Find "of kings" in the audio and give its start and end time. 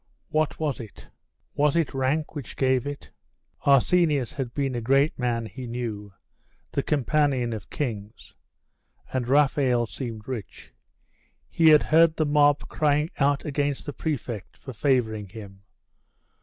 7.53-8.33